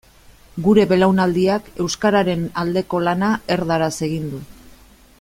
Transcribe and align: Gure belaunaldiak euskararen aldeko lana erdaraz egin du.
Gure 0.67 0.85
belaunaldiak 0.91 1.67
euskararen 1.85 2.49
aldeko 2.65 3.03
lana 3.09 3.31
erdaraz 3.59 3.95
egin 4.09 4.29
du. 4.35 4.43